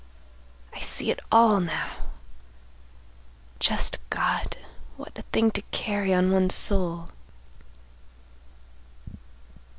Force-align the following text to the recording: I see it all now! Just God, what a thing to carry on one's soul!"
I 0.73 0.79
see 0.79 1.11
it 1.11 1.19
all 1.31 1.59
now! 1.59 2.07
Just 3.59 3.99
God, 4.09 4.57
what 4.97 5.11
a 5.15 5.21
thing 5.21 5.51
to 5.51 5.61
carry 5.71 6.11
on 6.11 6.31
one's 6.31 6.55
soul!" 6.55 7.09